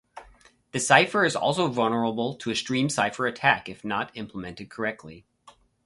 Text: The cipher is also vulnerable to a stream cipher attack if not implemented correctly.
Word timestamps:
The 0.71 0.79
cipher 0.79 1.23
is 1.25 1.35
also 1.35 1.67
vulnerable 1.67 2.33
to 2.37 2.49
a 2.49 2.55
stream 2.55 2.89
cipher 2.89 3.27
attack 3.27 3.69
if 3.69 3.85
not 3.85 4.09
implemented 4.17 4.67
correctly. 4.67 5.27